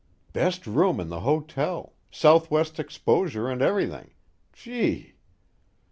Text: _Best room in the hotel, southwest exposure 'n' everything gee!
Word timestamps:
_Best 0.33 0.65
room 0.65 0.99
in 0.99 1.09
the 1.09 1.19
hotel, 1.19 1.93
southwest 2.09 2.79
exposure 2.79 3.47
'n' 3.47 3.61
everything 3.61 4.15
gee! 4.51 5.13